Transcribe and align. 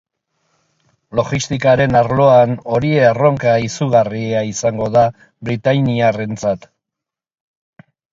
Logistikaren 1.17 1.97
arloan 1.99 2.55
hori 2.77 2.89
erronka 3.09 3.53
izugarria 3.65 4.41
izango 4.53 4.87
da 4.95 5.03
britainiarrentzat. 5.51 6.67